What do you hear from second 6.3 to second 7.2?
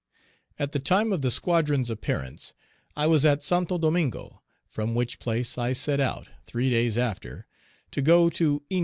three days